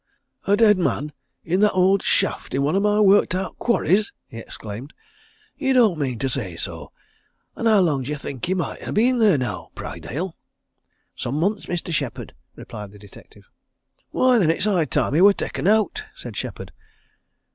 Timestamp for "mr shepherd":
11.67-12.33